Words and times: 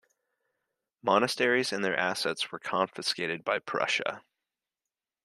Monasteries 1.03 1.71
and 1.71 1.85
their 1.85 1.95
assets 1.95 2.51
were 2.51 2.57
confiscated 2.57 3.43
by 3.43 3.59
Prussia. 3.59 4.23